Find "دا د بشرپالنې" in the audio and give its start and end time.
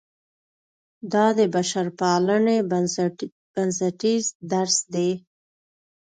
1.13-2.57